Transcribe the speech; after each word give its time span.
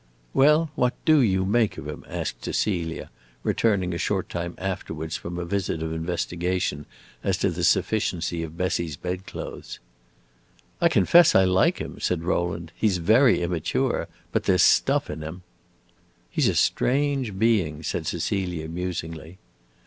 "Well, 0.33 0.71
what 0.73 0.95
do 1.05 1.19
you 1.21 1.45
make 1.45 1.77
of 1.77 1.87
him?" 1.87 2.03
asked 2.09 2.43
Cecilia, 2.45 3.11
returning 3.43 3.93
a 3.93 3.99
short 3.99 4.29
time 4.29 4.55
afterwards 4.57 5.15
from 5.15 5.37
a 5.37 5.45
visit 5.45 5.83
of 5.83 5.93
investigation 5.93 6.87
as 7.23 7.37
to 7.37 7.51
the 7.51 7.63
sufficiency 7.63 8.41
of 8.41 8.57
Bessie's 8.57 8.97
bedclothes. 8.97 9.77
"I 10.81 10.89
confess 10.89 11.35
I 11.35 11.43
like 11.45 11.77
him," 11.77 11.99
said 11.99 12.23
Rowland. 12.23 12.71
"He 12.75 12.87
's 12.89 12.97
very 12.97 13.41
immature, 13.43 14.07
but 14.31 14.45
there 14.45 14.57
's 14.57 14.63
stuff 14.63 15.07
in 15.07 15.21
him." 15.21 15.43
"He 16.31 16.41
's 16.41 16.47
a 16.47 16.55
strange 16.55 17.37
being," 17.37 17.83
said 17.83 18.07
Cecilia, 18.07 18.67
musingly. 18.67 19.37